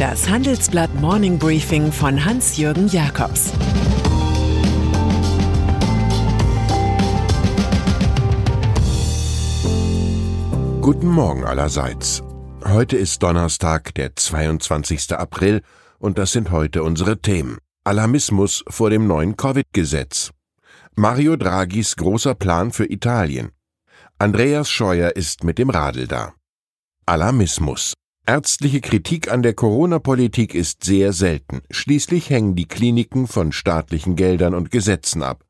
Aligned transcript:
Das 0.00 0.30
Handelsblatt 0.30 0.94
Morning 0.94 1.38
Briefing 1.38 1.92
von 1.92 2.24
Hans-Jürgen 2.24 2.88
Jakobs 2.88 3.52
Guten 10.80 11.06
Morgen 11.06 11.44
allerseits. 11.44 12.22
Heute 12.64 12.96
ist 12.96 13.22
Donnerstag, 13.22 13.92
der 13.94 14.16
22. 14.16 15.12
April, 15.12 15.60
und 15.98 16.16
das 16.16 16.32
sind 16.32 16.50
heute 16.50 16.82
unsere 16.82 17.20
Themen. 17.20 17.58
Alarmismus 17.84 18.64
vor 18.68 18.88
dem 18.88 19.06
neuen 19.06 19.36
Covid-Gesetz. 19.36 20.30
Mario 20.96 21.36
Draghis 21.36 21.96
großer 21.96 22.34
Plan 22.34 22.72
für 22.72 22.90
Italien. 22.90 23.50
Andreas 24.18 24.70
Scheuer 24.70 25.14
ist 25.14 25.44
mit 25.44 25.58
dem 25.58 25.68
Radl 25.68 26.06
da. 26.06 26.32
Alarmismus. 27.04 27.92
Ärztliche 28.26 28.80
Kritik 28.80 29.32
an 29.32 29.42
der 29.42 29.54
Corona-Politik 29.54 30.54
ist 30.54 30.84
sehr 30.84 31.12
selten. 31.12 31.62
Schließlich 31.70 32.30
hängen 32.30 32.54
die 32.54 32.66
Kliniken 32.66 33.26
von 33.26 33.50
staatlichen 33.50 34.14
Geldern 34.14 34.54
und 34.54 34.70
Gesetzen 34.70 35.22
ab. 35.22 35.44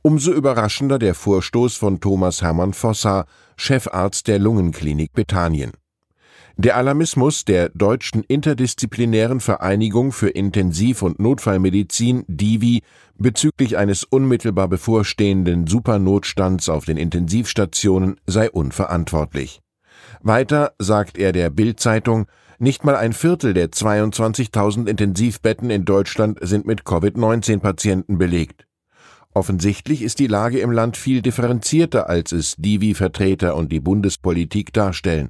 Umso 0.00 0.32
überraschender 0.32 0.98
der 0.98 1.14
Vorstoß 1.14 1.76
von 1.76 2.00
Thomas 2.00 2.42
Hermann 2.42 2.72
Fossa, 2.72 3.26
Chefarzt 3.56 4.28
der 4.28 4.38
Lungenklinik 4.38 5.12
Bethanien. 5.12 5.72
Der 6.56 6.76
Alarmismus 6.76 7.44
der 7.44 7.70
Deutschen 7.70 8.22
Interdisziplinären 8.22 9.40
Vereinigung 9.40 10.12
für 10.12 10.28
Intensiv- 10.28 11.02
und 11.02 11.18
Notfallmedizin 11.18 12.24
DIVI 12.28 12.82
bezüglich 13.18 13.76
eines 13.76 14.04
unmittelbar 14.04 14.68
bevorstehenden 14.68 15.66
Supernotstands 15.66 16.68
auf 16.68 16.84
den 16.84 16.96
Intensivstationen 16.96 18.20
sei 18.26 18.50
unverantwortlich. 18.50 19.63
Weiter 20.26 20.72
sagt 20.78 21.18
er 21.18 21.32
der 21.32 21.50
Bild-Zeitung, 21.50 22.26
nicht 22.58 22.82
mal 22.82 22.96
ein 22.96 23.12
Viertel 23.12 23.52
der 23.52 23.68
22.000 23.68 24.88
Intensivbetten 24.88 25.68
in 25.68 25.84
Deutschland 25.84 26.38
sind 26.40 26.66
mit 26.66 26.86
Covid-19-Patienten 26.86 28.16
belegt. 28.16 28.66
Offensichtlich 29.34 30.00
ist 30.00 30.20
die 30.20 30.26
Lage 30.26 30.60
im 30.60 30.70
Land 30.72 30.96
viel 30.96 31.20
differenzierter, 31.20 32.08
als 32.08 32.32
es 32.32 32.56
Divi-Vertreter 32.56 33.54
und 33.54 33.70
die 33.70 33.80
Bundespolitik 33.80 34.72
darstellen. 34.72 35.28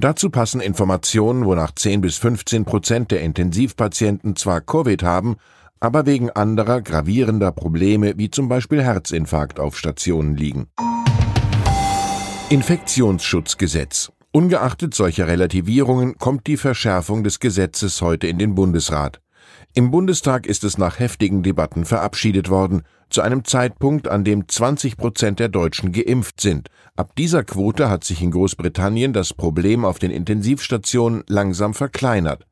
Dazu 0.00 0.30
passen 0.30 0.60
Informationen, 0.60 1.44
wonach 1.44 1.72
10 1.72 2.00
bis 2.00 2.16
15 2.16 2.64
Prozent 2.64 3.12
der 3.12 3.20
Intensivpatienten 3.20 4.34
zwar 4.34 4.62
Covid 4.62 5.04
haben, 5.04 5.36
aber 5.78 6.06
wegen 6.06 6.30
anderer 6.30 6.80
gravierender 6.82 7.52
Probleme 7.52 8.14
wie 8.16 8.30
zum 8.30 8.48
Beispiel 8.48 8.82
Herzinfarkt 8.82 9.60
auf 9.60 9.78
Stationen 9.78 10.36
liegen. 10.36 10.66
Infektionsschutzgesetz. 12.50 14.10
Ungeachtet 14.32 14.94
solcher 14.94 15.26
Relativierungen 15.26 16.16
kommt 16.16 16.46
die 16.46 16.56
Verschärfung 16.56 17.22
des 17.22 17.40
Gesetzes 17.40 18.00
heute 18.00 18.26
in 18.26 18.38
den 18.38 18.54
Bundesrat. 18.54 19.20
Im 19.74 19.90
Bundestag 19.90 20.46
ist 20.46 20.64
es 20.64 20.78
nach 20.78 20.98
heftigen 20.98 21.42
Debatten 21.42 21.84
verabschiedet 21.84 22.48
worden, 22.48 22.84
zu 23.10 23.20
einem 23.20 23.44
Zeitpunkt, 23.44 24.08
an 24.08 24.24
dem 24.24 24.48
20 24.48 24.96
Prozent 24.96 25.40
der 25.40 25.50
Deutschen 25.50 25.92
geimpft 25.92 26.40
sind. 26.40 26.68
Ab 26.96 27.14
dieser 27.18 27.44
Quote 27.44 27.90
hat 27.90 28.02
sich 28.04 28.22
in 28.22 28.30
Großbritannien 28.30 29.12
das 29.12 29.34
Problem 29.34 29.84
auf 29.84 29.98
den 29.98 30.10
Intensivstationen 30.10 31.24
langsam 31.26 31.74
verkleinert. 31.74 32.47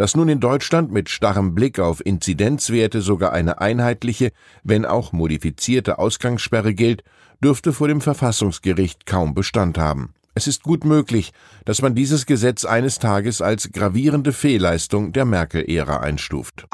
Dass 0.00 0.16
nun 0.16 0.30
in 0.30 0.40
Deutschland 0.40 0.90
mit 0.90 1.10
starrem 1.10 1.54
Blick 1.54 1.78
auf 1.78 2.00
Inzidenzwerte 2.02 3.02
sogar 3.02 3.34
eine 3.34 3.60
einheitliche, 3.60 4.32
wenn 4.64 4.86
auch 4.86 5.12
modifizierte 5.12 5.98
Ausgangssperre 5.98 6.72
gilt, 6.72 7.04
dürfte 7.44 7.74
vor 7.74 7.86
dem 7.86 8.00
Verfassungsgericht 8.00 9.04
kaum 9.04 9.34
Bestand 9.34 9.76
haben. 9.76 10.14
Es 10.34 10.46
ist 10.46 10.62
gut 10.62 10.86
möglich, 10.86 11.34
dass 11.66 11.82
man 11.82 11.94
dieses 11.94 12.24
Gesetz 12.24 12.64
eines 12.64 12.98
Tages 12.98 13.42
als 13.42 13.72
gravierende 13.72 14.32
Fehlleistung 14.32 15.12
der 15.12 15.26
Merkel-Ära 15.26 15.98
einstuft. 15.98 16.66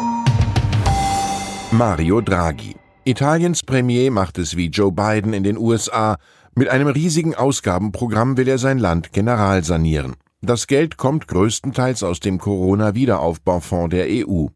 Mario 1.73 2.21
Draghi. 2.21 2.77
Italiens 3.03 3.65
Premier 3.65 4.13
macht 4.13 4.39
es 4.39 4.57
wie 4.57 4.69
Joe 4.69 4.93
Biden 4.93 5.33
in 5.33 5.43
den 5.43 5.59
USA. 5.59 6.17
Mit 6.55 6.69
einem 6.69 6.87
riesigen 6.87 7.35
Ausgabenprogramm 7.35 8.37
will 8.37 8.47
er 8.47 8.59
sein 8.59 8.79
Land 8.79 9.13
generalsanieren. 9.13 10.15
Das 10.47 10.69
Geld 10.69 10.97
kommt 10.97 11.27
größtenteils 11.27 12.05
aus 12.05 12.21
dem 12.21 12.39
Corona-Wiederaufbaufonds 12.39 13.91
der 13.91 14.07
EU. 14.09 14.47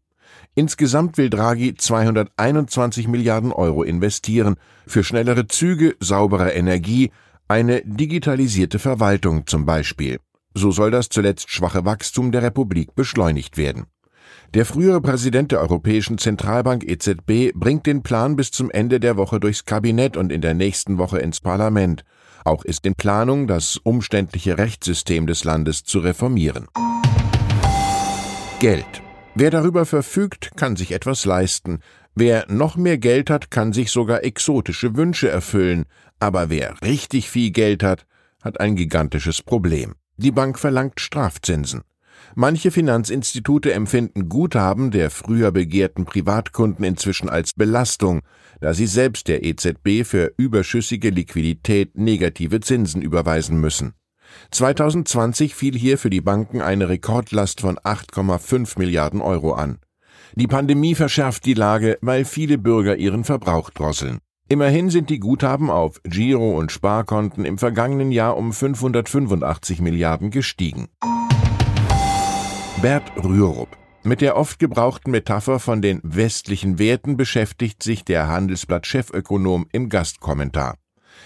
Insgesamt 0.55 1.17
will 1.17 1.29
Draghi 1.29 1.75
221 1.75 3.09
Milliarden 3.09 3.51
Euro 3.51 3.83
investieren 3.83 4.55
für 4.87 5.03
schnellere 5.03 5.47
Züge, 5.47 5.97
saubere 5.99 6.53
Energie, 6.53 7.11
eine 7.49 7.81
digitalisierte 7.83 8.79
Verwaltung 8.79 9.47
zum 9.47 9.65
Beispiel. 9.65 10.21
So 10.53 10.71
soll 10.71 10.91
das 10.91 11.09
zuletzt 11.09 11.49
schwache 11.49 11.83
Wachstum 11.83 12.31
der 12.31 12.43
Republik 12.43 12.95
beschleunigt 12.95 13.57
werden. 13.57 13.87
Der 14.53 14.65
frühere 14.65 15.01
Präsident 15.01 15.51
der 15.51 15.59
Europäischen 15.59 16.17
Zentralbank 16.17 16.85
EZB 16.85 17.51
bringt 17.53 17.85
den 17.85 18.01
Plan 18.01 18.37
bis 18.37 18.51
zum 18.51 18.71
Ende 18.71 19.01
der 19.01 19.17
Woche 19.17 19.41
durchs 19.41 19.65
Kabinett 19.65 20.15
und 20.15 20.31
in 20.31 20.39
der 20.39 20.53
nächsten 20.53 20.97
Woche 20.97 21.19
ins 21.19 21.41
Parlament. 21.41 22.05
Auch 22.43 22.65
ist 22.65 22.85
in 22.85 22.95
Planung, 22.95 23.47
das 23.47 23.77
umständliche 23.77 24.57
Rechtssystem 24.57 25.27
des 25.27 25.43
Landes 25.43 25.83
zu 25.83 25.99
reformieren. 25.99 26.67
Geld. 28.59 29.01
Wer 29.33 29.49
darüber 29.49 29.85
verfügt, 29.85 30.51
kann 30.57 30.75
sich 30.75 30.91
etwas 30.91 31.25
leisten. 31.25 31.79
Wer 32.15 32.45
noch 32.49 32.75
mehr 32.75 32.97
Geld 32.97 33.29
hat, 33.29 33.49
kann 33.49 33.73
sich 33.73 33.91
sogar 33.91 34.23
exotische 34.23 34.95
Wünsche 34.95 35.29
erfüllen. 35.29 35.85
Aber 36.19 36.49
wer 36.49 36.75
richtig 36.81 37.29
viel 37.29 37.51
Geld 37.51 37.83
hat, 37.83 38.05
hat 38.43 38.59
ein 38.59 38.75
gigantisches 38.75 39.41
Problem. 39.41 39.95
Die 40.17 40.31
Bank 40.31 40.59
verlangt 40.59 40.99
Strafzinsen. 40.99 41.81
Manche 42.35 42.71
Finanzinstitute 42.71 43.73
empfinden 43.73 44.29
Guthaben 44.29 44.91
der 44.91 45.09
früher 45.09 45.51
begehrten 45.51 46.05
Privatkunden 46.05 46.85
inzwischen 46.85 47.29
als 47.29 47.51
Belastung, 47.53 48.21
da 48.61 48.73
sie 48.73 48.87
selbst 48.87 49.27
der 49.27 49.43
EZB 49.43 50.05
für 50.05 50.33
überschüssige 50.37 51.09
Liquidität 51.09 51.97
negative 51.97 52.59
Zinsen 52.61 53.01
überweisen 53.01 53.59
müssen. 53.59 53.93
2020 54.51 55.55
fiel 55.55 55.77
hier 55.77 55.97
für 55.97 56.09
die 56.09 56.21
Banken 56.21 56.61
eine 56.61 56.89
Rekordlast 56.89 57.61
von 57.61 57.77
8,5 57.77 58.79
Milliarden 58.79 59.21
Euro 59.21 59.53
an. 59.53 59.79
Die 60.35 60.47
Pandemie 60.47 60.95
verschärft 60.95 61.45
die 61.45 61.53
Lage, 61.53 61.97
weil 62.01 62.23
viele 62.23 62.57
Bürger 62.57 62.95
ihren 62.95 63.25
Verbrauch 63.25 63.69
drosseln. 63.69 64.19
Immerhin 64.47 64.89
sind 64.89 65.09
die 65.09 65.19
Guthaben 65.19 65.69
auf 65.69 66.01
Giro- 66.03 66.57
und 66.57 66.71
Sparkonten 66.71 67.45
im 67.45 67.57
vergangenen 67.57 68.11
Jahr 68.11 68.37
um 68.37 68.51
585 68.51 69.81
Milliarden 69.81 70.29
gestiegen. 70.29 70.87
Bert 72.81 73.11
Rürup. 73.23 73.77
Mit 74.01 74.21
der 74.21 74.35
oft 74.35 74.57
gebrauchten 74.57 75.11
Metapher 75.11 75.59
von 75.59 75.83
den 75.83 75.99
westlichen 76.01 76.79
Werten 76.79 77.15
beschäftigt 77.15 77.83
sich 77.83 78.03
der 78.03 78.27
Handelsblatt-Chefökonom 78.27 79.67
im 79.71 79.87
Gastkommentar. 79.87 80.79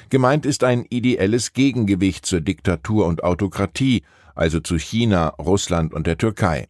Gemeint 0.09 0.45
ist 0.45 0.65
ein 0.65 0.83
ideelles 0.89 1.53
Gegengewicht 1.53 2.25
zur 2.25 2.41
Diktatur 2.41 3.05
und 3.05 3.23
Autokratie, 3.23 4.03
also 4.35 4.59
zu 4.59 4.77
China, 4.77 5.29
Russland 5.29 5.93
und 5.93 6.07
der 6.07 6.17
Türkei. 6.17 6.67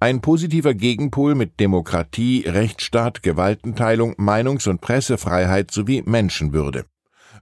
Ein 0.00 0.20
positiver 0.20 0.74
Gegenpol 0.74 1.36
mit 1.36 1.60
Demokratie, 1.60 2.42
Rechtsstaat, 2.48 3.22
Gewaltenteilung, 3.22 4.14
Meinungs- 4.16 4.68
und 4.68 4.80
Pressefreiheit 4.80 5.70
sowie 5.70 6.02
Menschenwürde. 6.04 6.86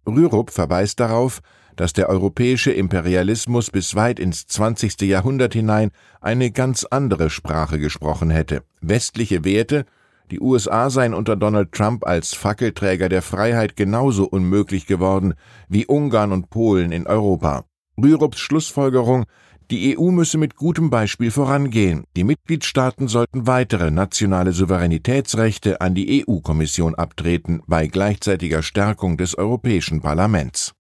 Rürup 0.07 0.51
verweist 0.51 1.01
darauf, 1.01 1.41
dass 1.77 1.93
der 1.93 2.09
europäische 2.09 2.73
Imperialismus 2.73 3.71
bis 3.71 3.95
weit 3.95 4.21
ins 4.21 4.47
20. 4.47 5.01
Jahrhundert 5.03 5.55
hinein 5.55 5.91
eine 6.21 6.51
ganz 6.51 6.85
andere 6.85 7.31
Sprache 7.31 7.79
gesprochen 7.79 8.31
hätte. 8.31 8.63
Westliche 8.81 9.45
Werte, 9.45 9.85
die 10.31 10.41
USA 10.41 10.89
seien 10.89 11.15
unter 11.15 11.37
Donald 11.37 11.73
Trump 11.73 12.07
als 12.07 12.35
Fackelträger 12.35 13.09
der 13.09 13.23
Freiheit 13.23 13.77
genauso 13.77 14.25
unmöglich 14.25 14.87
geworden 14.87 15.35
wie 15.69 15.87
Ungarn 15.87 16.33
und 16.33 16.49
Polen 16.49 16.93
in 16.93 17.07
Europa. 17.07 17.65
Rürups 18.03 18.39
Schlussfolgerung, 18.39 19.25
die 19.71 19.99
EU 19.99 20.11
müsse 20.11 20.39
mit 20.39 20.57
gutem 20.57 20.91
Beispiel 20.91 21.31
vorangehen. 21.31 22.05
Die 22.17 22.25
Mitgliedstaaten 22.25 23.09
sollten 23.09 23.47
weitere 23.47 23.91
nationale 23.91 24.53
Souveränitätsrechte 24.53 25.81
an 25.81 25.95
die 25.95 26.25
EU-Kommission 26.27 26.95
abtreten, 26.95 27.63
bei 27.67 27.87
gleichzeitiger 27.87 28.63
Stärkung 28.63 29.17
des 29.17 29.37
Europäischen 29.37 30.01
Parlaments. 30.01 30.73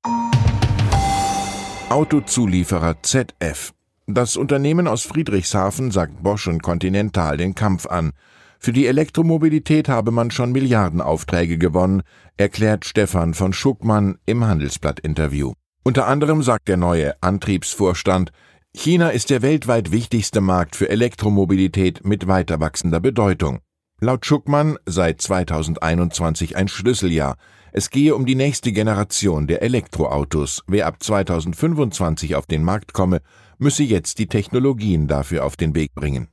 Autozulieferer 1.88 2.96
ZF. 3.02 3.72
Das 4.06 4.36
Unternehmen 4.36 4.86
aus 4.86 5.02
Friedrichshafen 5.04 5.90
sagt 5.90 6.22
Bosch 6.22 6.46
und 6.46 6.62
Continental 6.62 7.36
den 7.36 7.54
Kampf 7.54 7.86
an. 7.86 8.12
Für 8.58 8.72
die 8.72 8.86
Elektromobilität 8.86 9.88
habe 9.88 10.10
man 10.10 10.30
schon 10.30 10.52
Milliardenaufträge 10.52 11.58
gewonnen, 11.58 12.02
erklärt 12.36 12.84
Stefan 12.84 13.34
von 13.34 13.52
Schuckmann 13.52 14.18
im 14.26 14.44
Handelsblatt-Interview. 14.44 15.52
Unter 15.84 16.06
anderem 16.06 16.42
sagt 16.42 16.68
der 16.68 16.78
neue 16.78 17.14
Antriebsvorstand, 17.22 18.32
China 18.76 19.08
ist 19.08 19.30
der 19.30 19.40
weltweit 19.40 19.92
wichtigste 19.92 20.42
Markt 20.42 20.76
für 20.76 20.90
Elektromobilität 20.90 22.04
mit 22.04 22.26
weiter 22.26 22.60
wachsender 22.60 23.00
Bedeutung. 23.00 23.60
Laut 23.98 24.26
Schuckmann 24.26 24.76
sei 24.84 25.14
2021 25.14 26.56
ein 26.56 26.68
Schlüsseljahr. 26.68 27.36
Es 27.72 27.88
gehe 27.88 28.14
um 28.14 28.26
die 28.26 28.34
nächste 28.34 28.72
Generation 28.72 29.46
der 29.46 29.62
Elektroautos. 29.62 30.64
Wer 30.66 30.86
ab 30.86 31.02
2025 31.02 32.34
auf 32.34 32.44
den 32.44 32.62
Markt 32.62 32.92
komme, 32.92 33.22
müsse 33.56 33.84
jetzt 33.84 34.18
die 34.18 34.26
Technologien 34.26 35.06
dafür 35.06 35.46
auf 35.46 35.56
den 35.56 35.74
Weg 35.74 35.94
bringen. 35.94 36.28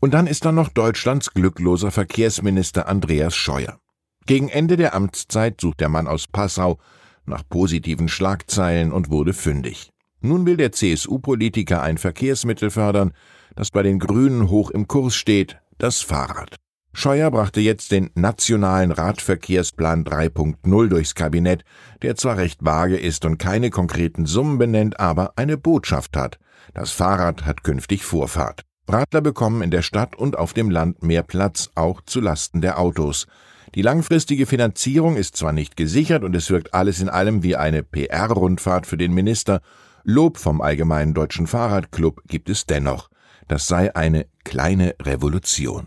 Und 0.00 0.12
dann 0.12 0.26
ist 0.26 0.44
da 0.44 0.50
noch 0.50 0.70
Deutschlands 0.70 1.32
glückloser 1.34 1.92
Verkehrsminister 1.92 2.88
Andreas 2.88 3.36
Scheuer. 3.36 3.78
Gegen 4.26 4.48
Ende 4.48 4.76
der 4.76 4.94
Amtszeit 4.94 5.60
sucht 5.60 5.78
der 5.78 5.88
Mann 5.88 6.08
aus 6.08 6.26
Passau 6.26 6.78
nach 7.26 7.48
positiven 7.48 8.08
Schlagzeilen 8.08 8.90
und 8.90 9.10
wurde 9.10 9.34
fündig. 9.34 9.92
Nun 10.22 10.46
will 10.46 10.56
der 10.56 10.72
CSU-Politiker 10.72 11.82
ein 11.82 11.98
Verkehrsmittel 11.98 12.70
fördern, 12.70 13.12
das 13.56 13.70
bei 13.70 13.82
den 13.82 13.98
Grünen 13.98 14.48
hoch 14.48 14.70
im 14.70 14.86
Kurs 14.86 15.14
steht, 15.14 15.58
das 15.78 16.00
Fahrrad. 16.00 16.56
Scheuer 16.94 17.30
brachte 17.30 17.60
jetzt 17.60 17.90
den 17.90 18.10
Nationalen 18.14 18.92
Radverkehrsplan 18.92 20.04
3.0 20.04 20.88
durchs 20.88 21.14
Kabinett, 21.14 21.64
der 22.02 22.16
zwar 22.16 22.36
recht 22.36 22.64
vage 22.64 22.98
ist 22.98 23.24
und 23.24 23.38
keine 23.38 23.70
konkreten 23.70 24.26
Summen 24.26 24.58
benennt, 24.58 25.00
aber 25.00 25.32
eine 25.36 25.56
Botschaft 25.56 26.16
hat. 26.16 26.38
Das 26.74 26.92
Fahrrad 26.92 27.44
hat 27.44 27.64
künftig 27.64 28.04
Vorfahrt. 28.04 28.62
Radler 28.88 29.22
bekommen 29.22 29.62
in 29.62 29.70
der 29.70 29.82
Stadt 29.82 30.14
und 30.14 30.38
auf 30.38 30.52
dem 30.52 30.70
Land 30.70 31.02
mehr 31.02 31.22
Platz, 31.22 31.70
auch 31.74 32.02
zu 32.02 32.20
Lasten 32.20 32.60
der 32.60 32.78
Autos. 32.78 33.26
Die 33.74 33.82
langfristige 33.82 34.44
Finanzierung 34.44 35.16
ist 35.16 35.36
zwar 35.36 35.52
nicht 35.52 35.76
gesichert 35.76 36.24
und 36.24 36.36
es 36.36 36.50
wirkt 36.50 36.74
alles 36.74 37.00
in 37.00 37.08
allem 37.08 37.42
wie 37.42 37.56
eine 37.56 37.82
PR-Rundfahrt 37.82 38.86
für 38.86 38.98
den 38.98 39.14
Minister, 39.14 39.62
Lob 40.04 40.38
vom 40.38 40.60
Allgemeinen 40.60 41.14
Deutschen 41.14 41.46
Fahrradclub 41.46 42.22
gibt 42.26 42.50
es 42.50 42.66
dennoch. 42.66 43.08
Das 43.46 43.68
sei 43.68 43.94
eine 43.94 44.26
kleine 44.44 44.96
Revolution. 45.00 45.86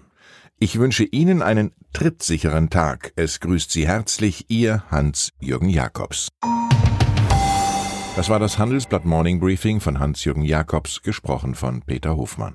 Ich 0.57 0.79
wünsche 0.79 1.03
Ihnen 1.03 1.41
einen 1.41 1.73
trittsicheren 1.91 2.69
Tag. 2.69 3.11
Es 3.17 3.41
grüßt 3.41 3.71
Sie 3.71 3.87
herzlich 3.87 4.45
Ihr 4.49 4.83
Hans-Jürgen 4.89 5.67
Jakobs. 5.67 6.29
Das 8.15 8.29
war 8.29 8.39
das 8.39 8.57
Handelsblatt 8.57 9.03
Morning 9.03 9.41
Briefing 9.41 9.81
von 9.81 9.99
Hans-Jürgen 9.99 10.43
Jakobs, 10.43 11.01
gesprochen 11.01 11.53
von 11.53 11.81
Peter 11.81 12.15
Hofmann. 12.15 12.53